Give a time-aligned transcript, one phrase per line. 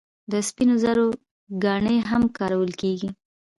[0.31, 1.07] د سپینو زرو
[1.63, 3.09] ګاڼې هم کارول کیږي.